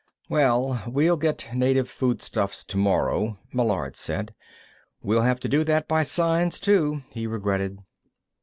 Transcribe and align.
"Well, 0.29 0.81
we'll 0.87 1.15
get 1.15 1.49
native 1.53 1.87
foodstuffs 1.87 2.63
tomorrow," 2.63 3.37
Meillard 3.53 3.95
said. 3.95 4.33
"We'll 5.03 5.21
have 5.21 5.39
to 5.41 5.47
do 5.47 5.63
that 5.65 5.87
by 5.87 6.01
signs, 6.01 6.59
too," 6.59 7.03
he 7.11 7.27
regretted. 7.27 7.77